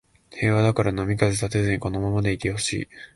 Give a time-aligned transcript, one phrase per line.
[0.31, 2.87] 平和だから波風立てずにこのままでいてほしい